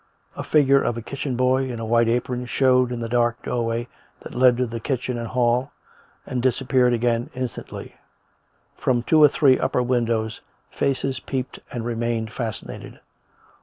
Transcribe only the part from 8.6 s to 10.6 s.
From two or three upper windows